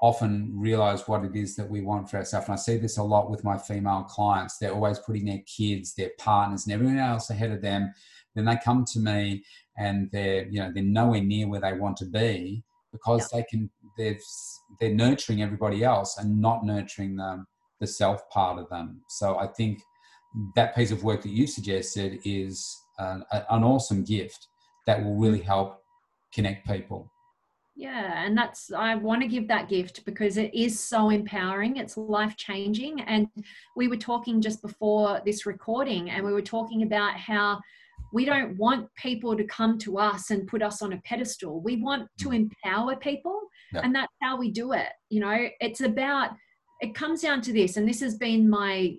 [0.00, 2.46] often realize what it is that we want for ourselves.
[2.46, 4.58] And I see this a lot with my female clients.
[4.58, 7.92] They're always putting their kids, their partners, and everyone else ahead of them.
[8.34, 9.42] Then they come to me
[9.76, 12.62] and they're, you know, they're nowhere near where they want to be
[12.98, 13.40] because yeah.
[13.40, 14.18] they can they're
[14.80, 17.46] they're nurturing everybody else and not nurturing them
[17.80, 19.00] the self part of them.
[19.08, 19.80] So I think
[20.54, 24.48] that piece of work that you suggested is an, an awesome gift
[24.86, 25.82] that will really help
[26.32, 27.10] connect people.
[27.76, 31.76] Yeah, and that's, I want to give that gift because it is so empowering.
[31.76, 33.02] It's life changing.
[33.02, 33.28] And
[33.76, 37.60] we were talking just before this recording, and we were talking about how
[38.12, 41.60] we don't want people to come to us and put us on a pedestal.
[41.60, 42.48] We want to mm.
[42.64, 43.40] empower people,
[43.72, 43.80] yeah.
[43.84, 44.88] and that's how we do it.
[45.10, 46.30] You know, it's about,
[46.80, 48.94] it comes down to this, and this has been my,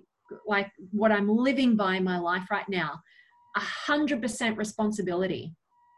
[0.46, 3.00] like, what I'm living by in my life right now
[3.56, 5.52] a hundred percent responsibility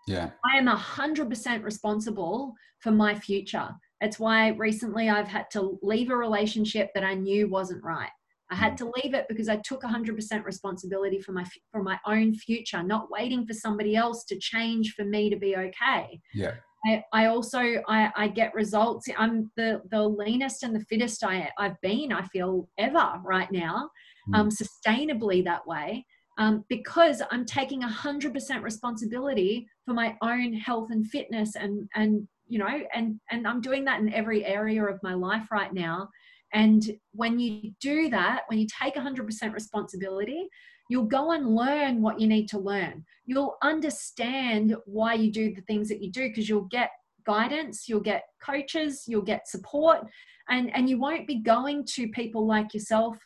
[0.06, 0.30] yeah.
[0.44, 3.68] I am a 100% responsible for my future.
[4.00, 8.10] It's why recently I've had to leave a relationship that I knew wasn't right.
[8.52, 12.34] I had to leave it because I took 100% responsibility for my for my own
[12.34, 16.20] future, not waiting for somebody else to change for me to be okay.
[16.34, 16.54] Yeah.
[16.84, 19.06] I, I also I, I get results.
[19.16, 22.12] I'm the the leanest and the fittest I I've been.
[22.12, 23.88] I feel ever right now,
[24.28, 24.38] mm.
[24.38, 26.04] um, sustainably that way
[26.38, 32.58] um, because I'm taking 100% responsibility for my own health and fitness and and you
[32.58, 36.08] know and and I'm doing that in every area of my life right now
[36.52, 40.48] and when you do that when you take 100% responsibility
[40.88, 43.02] you'll go and learn what you need to learn.
[43.24, 46.90] You'll understand why you do the things that you do because you'll get
[47.24, 50.00] guidance you'll get coaches you'll get support
[50.48, 53.16] and and you won't be going to people like yourself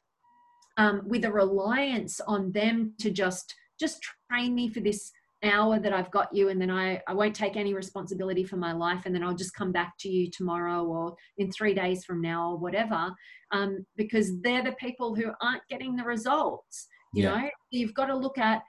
[0.77, 5.11] um, with a reliance on them to just just train me for this
[5.47, 8.73] hour that I've got you and then I, I won't take any responsibility for my
[8.73, 12.21] life and then I'll just come back to you tomorrow or in three days from
[12.21, 13.13] now or whatever
[13.53, 17.37] um, because they're the people who aren't getting the results you yeah.
[17.37, 18.63] know you've got to look at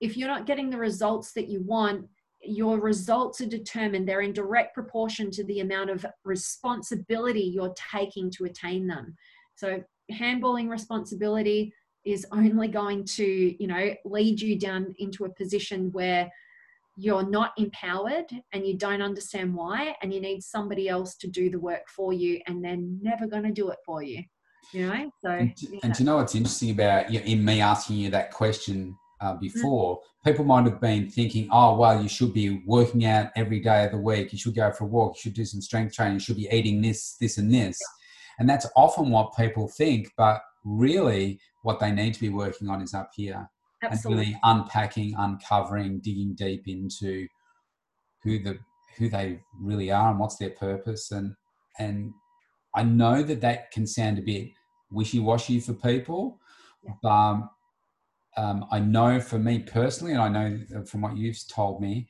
[0.00, 2.06] if you're not getting the results that you want
[2.42, 8.30] your results are determined they're in direct proportion to the amount of responsibility you're taking
[8.30, 9.14] to attain them
[9.54, 11.72] so handballing responsibility
[12.04, 13.24] is only going to
[13.62, 16.30] you know lead you down into a position where
[16.96, 21.50] you're not empowered and you don't understand why and you need somebody else to do
[21.50, 24.22] the work for you and they're never going to do it for you
[24.72, 25.80] you know so and, yeah.
[25.82, 29.34] and you know what's interesting about you know, in me asking you that question uh,
[29.34, 29.40] mm.
[29.40, 30.30] before mm-hmm.
[30.30, 33.90] people might have been thinking oh well you should be working out every day of
[33.90, 36.20] the week you should go for a walk you should do some strength training you
[36.20, 38.00] should be eating this this and this yeah
[38.38, 42.82] and that's often what people think, but really what they need to be working on
[42.82, 43.48] is up here.
[43.82, 44.24] Absolutely.
[44.24, 47.26] And really unpacking, uncovering, digging deep into
[48.22, 48.58] who the
[48.96, 51.34] who they really are and what's their purpose and
[51.78, 52.12] and
[52.74, 54.50] I know that that can sound a bit
[54.90, 56.40] wishy-washy for people,
[56.82, 56.92] yeah.
[57.02, 57.50] but um,
[58.36, 62.08] um, I know for me personally, and I know from what you've told me,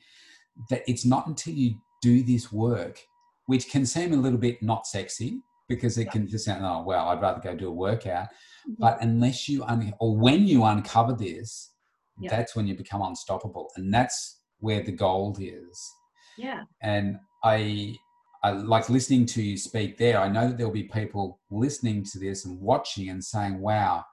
[0.70, 2.98] that it's not until you do this work,
[3.46, 7.08] which can seem a little bit not sexy, because it can just sound, oh, well,
[7.08, 8.28] I'd rather go do a workout.
[8.68, 8.76] Mhm.
[8.78, 11.72] But unless you, un- or when you uncover this,
[12.18, 12.30] Yeah.
[12.30, 13.70] that's when you become unstoppable.
[13.76, 15.90] And that's where the gold is.
[16.38, 16.64] Yeah.
[16.80, 17.96] And I,
[18.42, 20.18] I like listening to you speak there.
[20.18, 24.04] I know that there'll be people listening to this and watching and saying, wow,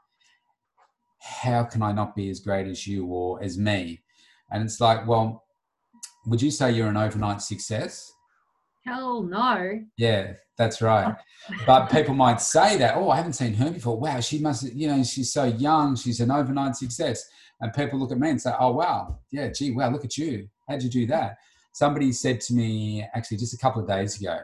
[1.20, 4.02] how can I not be as great as you or as me?
[4.52, 5.44] And it's like, well,
[6.26, 8.12] would you say you're an overnight success?
[8.86, 9.80] Hell no.
[9.98, 11.16] Yeah, that's right.
[11.66, 14.00] But people might say that, oh, I haven't seen her before.
[14.00, 15.96] Wow, she must, you know, she's so young.
[15.96, 17.26] She's an overnight success.
[17.60, 20.48] And people look at me and say, oh, wow, yeah, gee, wow, look at you.
[20.70, 21.38] How'd you do that?
[21.74, 24.38] Somebody said to me actually just a couple of days ago.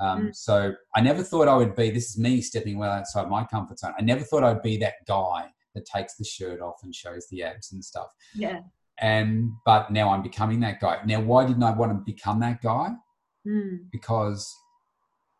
[0.00, 0.36] Um, Mm.
[0.36, 3.78] So I never thought I would be, this is me stepping well outside my comfort
[3.78, 3.94] zone.
[3.98, 7.42] I never thought I'd be that guy that takes the shirt off and shows the
[7.42, 8.08] abs and stuff.
[8.34, 8.60] Yeah.
[9.00, 10.98] And, but now I'm becoming that guy.
[11.04, 12.90] Now, why didn't I want to become that guy?
[13.48, 13.90] Mm.
[13.90, 14.54] Because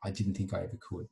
[0.04, 1.08] I didn't think I ever could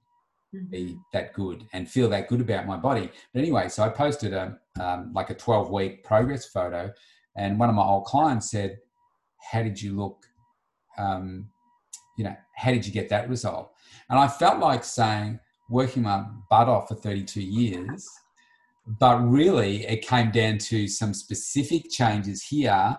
[0.55, 0.71] Mhm.
[0.71, 3.11] be that good and feel that good about my body.
[3.33, 6.93] But anyway, so I posted a um, like a 12 week progress photo,
[7.37, 8.79] and one of my old clients said,
[9.51, 10.27] "How did you look?
[10.99, 11.51] Um,
[12.17, 13.73] you know, how did you get that result?"
[14.09, 18.09] And I felt like saying, working my butt off for 32 years,
[18.87, 22.97] but really it came down to some specific changes here,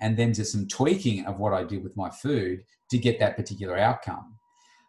[0.00, 3.36] and then to some tweaking of what I did with my food to get that
[3.36, 4.36] particular outcome.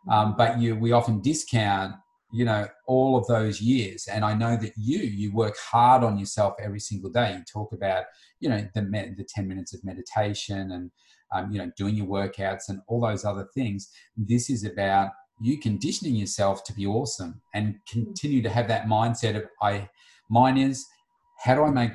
[0.10, 1.96] Um, but you we often discount
[2.32, 4.08] you know all of those years.
[4.12, 7.34] And i know that you you work hard on yourself every single day.
[7.34, 8.06] You talk about
[8.40, 10.92] you know the me- the 10 minutes of meditation and
[11.34, 13.90] um, you know doing your workouts and all those other things.
[14.18, 15.12] This is about
[15.42, 19.90] you conditioning yourself to be awesome and continue to have that mindset of i
[20.30, 20.86] mine is
[21.44, 21.92] how do i make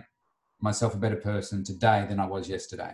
[0.61, 2.93] myself a better person today than i was yesterday?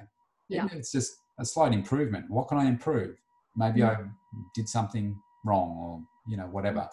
[0.49, 0.69] Yeah.
[0.73, 2.31] it's just a slight improvement.
[2.31, 3.17] What can i improve?
[3.57, 3.89] Maybe mm.
[3.89, 4.09] i
[4.55, 6.01] did something wrong or
[6.31, 6.89] you know whatever.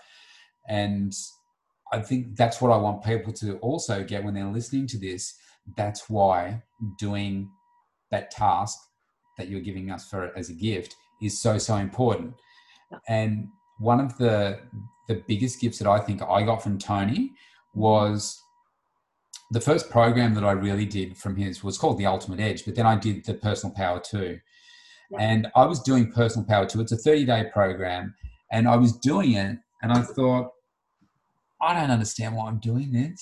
[0.68, 1.14] And
[1.92, 5.36] i think that's what i want people to also get when they're listening to this.
[5.78, 6.64] That's why
[6.98, 7.50] doing
[8.12, 8.78] that task
[9.38, 12.34] that you're giving us for as a gift is so so important.
[13.08, 14.60] And one of the
[15.08, 17.34] the biggest gifts that i think i got from tony
[17.74, 18.42] was
[19.52, 22.76] the first program that i really did from his was called the ultimate edge but
[22.76, 24.40] then i did the personal power too
[25.12, 25.18] Yeah.
[25.22, 26.82] and I was doing Personal Power 2.
[26.82, 28.14] It's a 30 day program.
[28.52, 30.52] And I was doing it and I thought,
[31.62, 33.20] I don't understand why I'm doing this.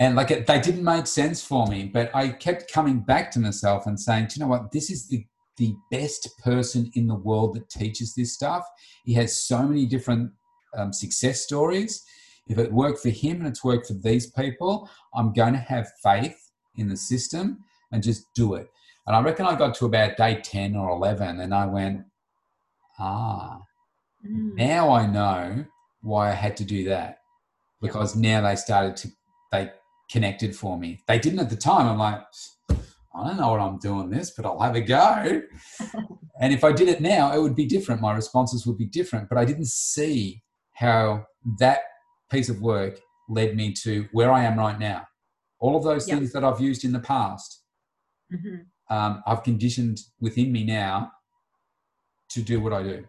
[0.00, 3.38] And like it, they didn't make sense for me, but I kept coming back to
[3.38, 4.72] myself and saying, Do you know what?
[4.72, 5.24] This is the,
[5.56, 8.64] the best person in the world that teaches this stuff.
[9.04, 10.32] He has so many different
[10.76, 12.02] um, success stories.
[12.46, 15.88] If it worked for him and it's worked for these people, I'm going to have
[16.02, 16.36] faith
[16.76, 17.58] in the system
[17.92, 18.66] and just do it.
[19.06, 22.02] And I reckon I got to about day 10 or 11 and I went,
[22.98, 23.58] ah,
[24.26, 24.54] Mm.
[24.54, 25.64] now I know
[26.00, 27.18] why I had to do that
[27.80, 29.08] because now they started to,
[29.50, 29.70] they
[30.10, 31.00] connected for me.
[31.08, 31.88] They didn't at the time.
[31.88, 32.20] I'm like,
[32.70, 35.42] I don't know what I'm doing this, but I'll have a go.
[36.40, 38.00] and if I did it now, it would be different.
[38.00, 40.42] My responses would be different, but I didn't see
[40.74, 41.26] how
[41.58, 41.80] that
[42.32, 45.06] piece of work led me to where I am right now.
[45.60, 46.18] All of those Yep.
[46.18, 47.62] things that I've used in the past
[48.32, 48.66] Mhm.
[48.90, 51.12] um, I've conditioned within me now
[52.30, 53.06] to do what I do.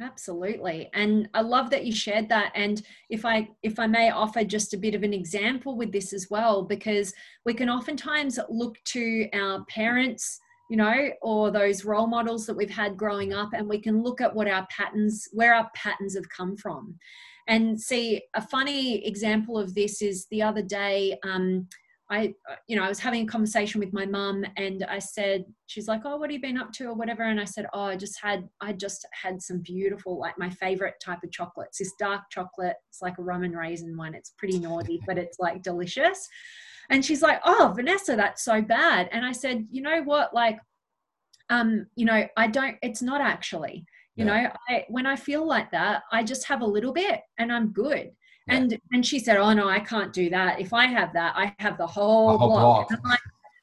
[0.00, 0.90] Absolutely.
[0.92, 2.50] And I love that you shared that.
[2.56, 6.12] And if I if I may offer just a bit of an example with this
[6.12, 7.14] as well, because
[7.46, 12.70] we can oftentimes look to our parents, you know, or those role models that we've
[12.82, 16.28] had growing up, and we can look at what our patterns, where our patterns have
[16.28, 16.98] come from.
[17.46, 21.68] And see, a funny example of this is the other day, um,
[22.10, 22.34] I,
[22.68, 26.02] you know, I was having a conversation with my mum and I said, she's like,
[26.04, 27.22] oh, what have you been up to or whatever?
[27.22, 30.94] And I said, oh, I just had, I just had some beautiful, like my favorite
[31.02, 32.76] type of chocolates, this dark chocolate.
[32.90, 34.14] It's like a rum and raisin one.
[34.14, 36.28] It's pretty naughty, but it's like delicious.
[36.90, 39.08] And she's like, oh, Vanessa, that's so bad.
[39.10, 40.34] And I said, you know what?
[40.34, 40.58] Like,
[41.48, 44.42] um, you know, I don't, it's not actually, you Yeah.
[44.44, 47.68] know, I, when I feel like that, I just have a little bit and I'm
[47.72, 48.12] good.
[48.46, 48.54] Yeah.
[48.56, 50.60] And and she said, "Oh no, I can't do that.
[50.60, 52.90] If I have that, I have the whole, The whole block." block.
[52.90, 53.20] And I'm, like,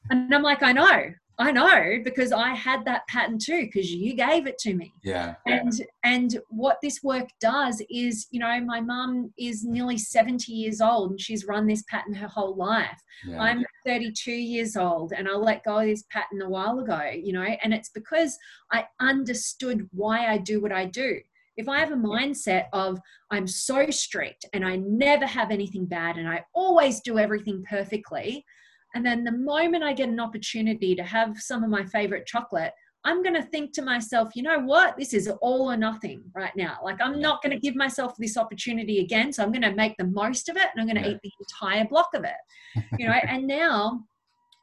[0.09, 4.13] and I'm like, I know, I know, because I had that pattern too, because you
[4.15, 4.93] gave it to me.
[5.03, 5.35] Yeah.
[5.47, 5.73] And
[6.03, 11.11] and what this work does is, you know, my mum is nearly 70 years old
[11.11, 13.01] and she's run this pattern her whole life.
[13.25, 13.41] Yeah.
[13.41, 17.33] I'm 32 years old and I let go of this pattern a while ago, you
[17.33, 18.37] know, and it's because
[18.71, 21.19] I understood why I do what I do.
[21.57, 22.99] If I have a mindset of
[23.31, 28.45] I'm so strict and I never have anything bad and I always do everything perfectly,
[28.93, 32.73] and then the moment I get an opportunity to have some of my favorite chocolate,
[33.03, 34.95] I'm going to think to myself, you know what?
[34.95, 36.77] This is all or nothing right now.
[36.83, 39.33] Like, I'm not going to give myself this opportunity again.
[39.33, 41.15] So I'm going to make the most of it and I'm going to yeah.
[41.15, 42.85] eat the entire block of it.
[42.99, 44.03] You know, and now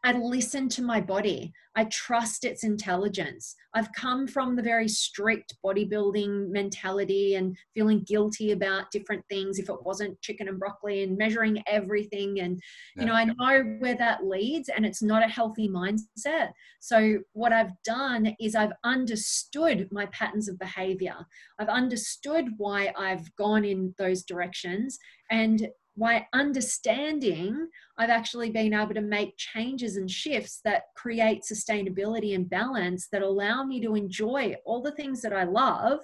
[0.04, 1.52] I listen to my body.
[1.74, 3.54] I trust its intelligence.
[3.74, 9.68] I've come from the very strict bodybuilding mentality and feeling guilty about different things if
[9.68, 12.40] it wasn't chicken and broccoli and measuring everything.
[12.40, 12.60] And,
[12.96, 16.50] you know, I know where that leads and it's not a healthy mindset.
[16.80, 21.16] So, what I've done is I've understood my patterns of behavior.
[21.58, 24.98] I've understood why I've gone in those directions.
[25.30, 25.68] And
[25.98, 27.68] by understanding,
[27.98, 33.22] I've actually been able to make changes and shifts that create sustainability and balance that
[33.22, 36.00] allow me to enjoy all the things that I love,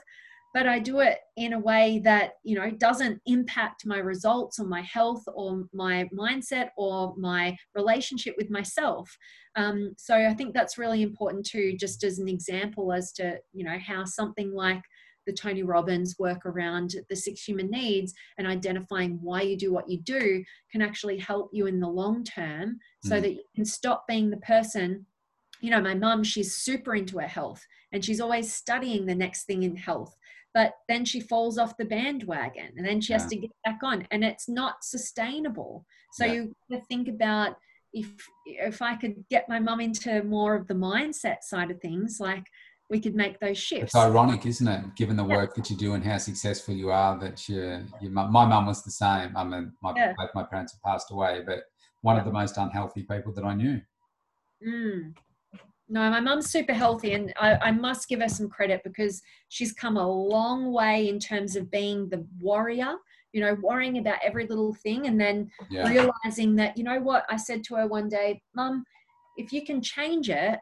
[0.53, 4.67] but I do it in a way that, you know, doesn't impact my results or
[4.67, 9.17] my health or my mindset or my relationship with myself.
[9.57, 13.65] Um, so I think that's really important too, just as an example as to, you
[13.65, 14.83] know, how something like
[15.27, 19.89] the Tony Robbins work around the six human needs and identifying why you do what
[19.89, 23.23] you do can actually help you in the long term so mm.
[23.23, 25.07] that you can stop being the person.
[25.61, 29.45] You know, my mum, she's super into her health and she's always studying the next
[29.45, 30.15] thing in health.
[30.53, 34.07] But then she falls off the bandwagon and then she has to get back on,
[34.13, 35.85] and it's not sustainable.
[36.13, 36.33] So yeah.
[36.69, 37.57] you think about
[37.93, 38.07] if
[38.47, 42.47] if I could get my mum into more of the mindset side of things, like
[42.91, 43.95] we could make those shifts.
[43.95, 44.95] It's ironic, isn't it?
[44.95, 48.27] Given the work that you do and how successful you are, that you, you my
[48.27, 49.37] mum was the same.
[49.37, 50.13] I mean, my, yeah.
[50.17, 51.65] both my parents have passed away, but
[52.03, 53.81] one of the most unhealthy people that I knew.
[54.67, 55.15] Mm.
[55.89, 59.73] No, my mum's super healthy, and I, I, must give her some credit because she's
[59.73, 62.95] come a long way in terms of being the warrior.
[63.33, 65.89] You know, worrying about every little thing, and then yeah.
[65.89, 68.85] realizing that you know what I said to her one day, Mum,
[69.37, 70.59] if you can change it,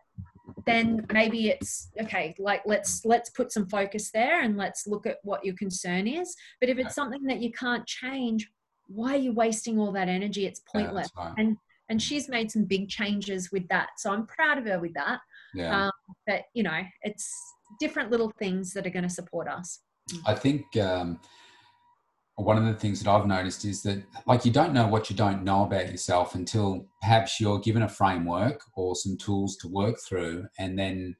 [0.67, 5.19] then maybe it's okay like let's let's put some focus there and let's look at
[5.23, 6.35] what your concern is.
[6.61, 8.49] But if it's something that you can't change
[8.89, 10.47] why are you wasting all that energy?
[10.47, 11.09] It's pointless.
[11.17, 11.57] yeah, and
[11.89, 13.91] and she's made some big changes with that.
[13.99, 15.21] So i'm proud of her with that.
[15.55, 15.87] Yeah.
[15.87, 15.93] Um,
[16.27, 17.33] but you know it's
[17.81, 19.81] different little things that are going to support us.
[20.27, 21.21] I think um,
[22.37, 25.17] one of the things that I've noticed is that, like, you don't know what you
[25.17, 29.97] don't know about yourself until perhaps you're given a framework or some tools to work
[30.07, 30.47] through.
[30.59, 31.15] And then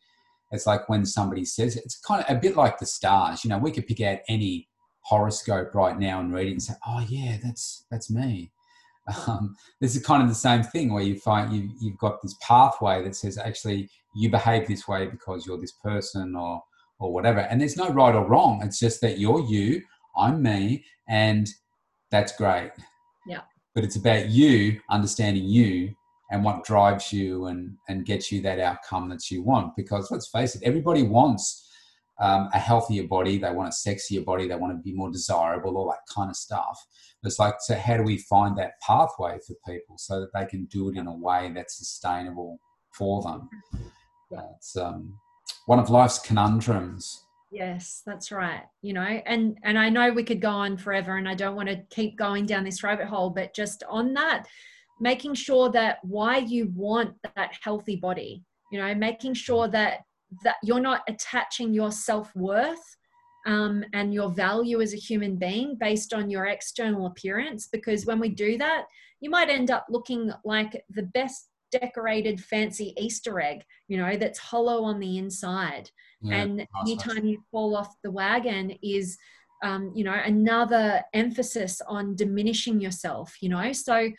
[0.53, 3.45] it's like when somebody says it's kind of a bit like the stars.
[3.45, 4.69] You know, we could pick out any
[5.01, 8.53] horoscope right now and read it and say, "Oh, yeah, that's that's me."
[9.27, 12.37] Um, this is kind of the same thing where you find you you've got this
[12.41, 16.63] pathway that says actually you behave this way because you're this person or
[17.01, 17.41] or whatever.
[17.41, 18.63] And there's no right or wrong.
[18.63, 19.83] It's just that you're you
[20.17, 21.49] I'm me, and
[22.11, 22.73] that's great.
[23.27, 23.41] Yeah.
[23.75, 25.95] But it's about you understanding you
[26.31, 29.77] and what drives you and and gets you that outcome that you want.
[29.77, 31.69] Because let's face it, everybody wants
[32.21, 33.39] um, a healthier body.
[33.39, 34.47] They want a sexier body.
[34.47, 36.79] They want to be more desirable, all that kind of stuff.
[37.25, 40.65] It's like, so how do we find that pathway for people so that they can
[40.67, 42.59] do it in a way that's sustainable
[42.93, 43.49] for them?
[44.31, 45.19] That's um,
[45.67, 50.41] one of life's conundrums yes that's right you know and and i know we could
[50.41, 53.55] go on forever and i don't want to keep going down this rabbit hole but
[53.55, 54.47] just on that
[55.01, 58.43] making sure that why you want that healthy body
[58.73, 60.01] you know making sure that
[60.43, 62.97] that you're not attaching your self-worth
[63.47, 68.19] um, and your value as a human being based on your external appearance because when
[68.19, 68.87] we do that
[69.21, 74.39] you might end up looking like the best decorated fancy easter egg you know that's
[74.39, 75.91] hollow on the inside
[76.23, 79.19] yeah, and anytime you fall off the wagon is
[79.65, 84.11] um, you know another emphasis on diminishing yourself you know so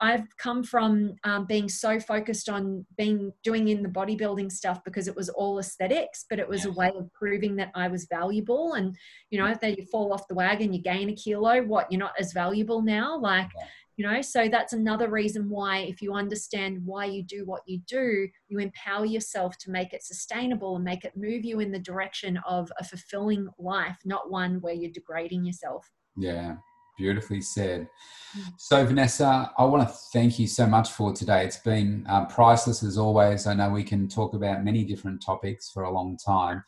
[0.00, 5.08] I've come from um, being so focused on being doing in the bodybuilding stuff because
[5.08, 6.70] it was all aesthetics, but it was yeah.
[6.70, 8.74] a way of proving that I was valuable.
[8.74, 8.94] And
[9.30, 12.14] you know, if you fall off the wagon, you gain a kilo, what you're not
[12.20, 13.18] as valuable now.
[13.18, 13.66] Like, yeah
[13.96, 14.20] you know?
[14.22, 18.58] So that's another reason why if you understand why you do what you do you
[18.58, 22.70] empower yourself to make it sustainable and make it move you in the direction of
[22.78, 25.90] a fulfilling life not one where you're degrading yourself.
[26.16, 26.56] Yeah
[26.96, 27.88] beautifully said.
[28.36, 28.52] Mm.
[28.56, 31.44] so vanessa i want to thank you so much for today.
[31.44, 33.46] It's been um, priceless as always.
[33.46, 36.62] I know we can talk about many different topics for a long time.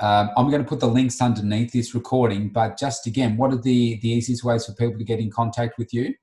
[0.00, 3.60] Um, I'm going to put the links underneath this recording, but just again, what are
[3.60, 6.14] the, the easiest ways for people to get in contact with you?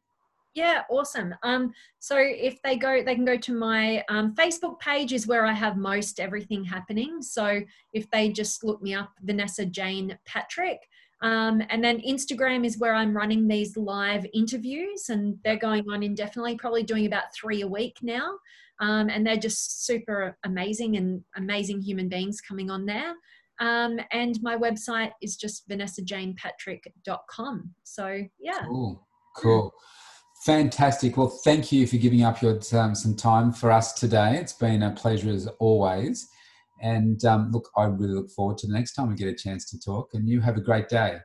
[0.55, 1.33] Yeah, awesome.
[1.41, 5.45] Um, so if they go, they can go to my um, Facebook page is where
[5.45, 7.21] I have most everything happening.
[7.21, 10.79] So if they just look me up, Vanessa Jane Patrick.
[11.23, 16.03] Um, and then Instagram is where I'm running these live interviews, and they're going on
[16.03, 18.37] indefinitely, probably doing about three a week now.
[18.81, 23.13] Um, and they're just super amazing and amazing human beings coming on there.
[23.59, 27.73] Um, and my website is just vanessajanepatrick.com.
[27.83, 28.65] So, yeah.
[28.67, 29.07] Cool.
[29.37, 29.71] Cool.
[30.45, 31.15] Fantastic.
[31.15, 34.35] Well, thank you for giving up your um, some time for us today.
[34.35, 36.27] It's been a pleasure as always.
[36.81, 39.69] And um, look, I really look forward to the next time we get a chance
[39.71, 40.09] to talk.
[40.13, 41.19] And you have a great day.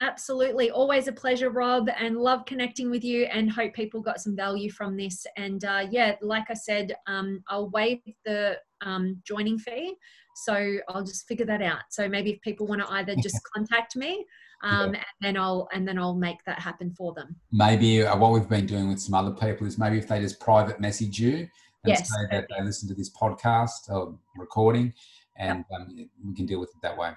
[0.00, 0.70] Absolutely.
[0.70, 4.70] Always a pleasure, Rob, and love connecting with you and hope people got some value
[4.70, 5.26] from this.
[5.36, 9.96] And uh, yeah, like I said, um, I'll waive the um, joining fee.
[10.44, 11.80] So I'll just figure that out.
[11.90, 14.24] So maybe if people want to either just contact me
[14.62, 15.00] um, yeah.
[15.00, 17.36] and then I'll and then I'll make that happen for them.
[17.52, 20.40] Maybe uh, what we've been doing with some other people is maybe if they just
[20.40, 21.48] private message you and
[21.86, 24.92] yes, say that they listen to this podcast or recording,
[25.36, 25.80] and yep.
[25.80, 27.12] um, we can deal with it that way.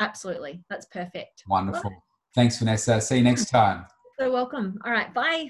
[0.00, 1.44] Absolutely, that's perfect.
[1.48, 1.92] Wonderful.
[2.34, 3.00] Thanks, Vanessa.
[3.00, 3.86] See you next time.
[4.18, 4.78] So welcome.
[4.84, 5.48] All right, bye.